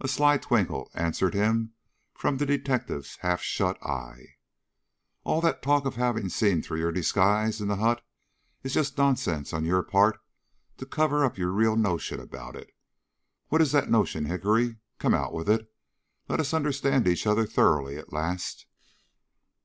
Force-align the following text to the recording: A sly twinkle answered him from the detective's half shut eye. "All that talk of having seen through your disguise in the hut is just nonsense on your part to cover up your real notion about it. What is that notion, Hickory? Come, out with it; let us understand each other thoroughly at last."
A 0.00 0.06
sly 0.06 0.38
twinkle 0.38 0.88
answered 0.94 1.34
him 1.34 1.72
from 2.14 2.36
the 2.36 2.46
detective's 2.46 3.16
half 3.22 3.42
shut 3.42 3.76
eye. 3.82 4.36
"All 5.24 5.40
that 5.40 5.62
talk 5.62 5.84
of 5.84 5.96
having 5.96 6.28
seen 6.28 6.62
through 6.62 6.78
your 6.78 6.92
disguise 6.92 7.60
in 7.60 7.66
the 7.66 7.74
hut 7.74 8.00
is 8.62 8.72
just 8.72 8.96
nonsense 8.96 9.52
on 9.52 9.64
your 9.64 9.82
part 9.82 10.20
to 10.76 10.86
cover 10.86 11.24
up 11.24 11.36
your 11.38 11.50
real 11.50 11.74
notion 11.74 12.20
about 12.20 12.54
it. 12.54 12.70
What 13.48 13.60
is 13.60 13.72
that 13.72 13.90
notion, 13.90 14.26
Hickory? 14.26 14.76
Come, 15.00 15.12
out 15.12 15.32
with 15.34 15.48
it; 15.50 15.68
let 16.28 16.38
us 16.38 16.54
understand 16.54 17.08
each 17.08 17.26
other 17.26 17.44
thoroughly 17.44 17.96
at 17.96 18.12
last." 18.12 18.64